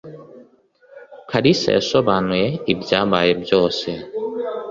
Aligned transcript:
kalisa 1.29 1.69
yasobanuye 1.77 2.47
ibyabaye 2.73 3.31
byose. 3.43 3.87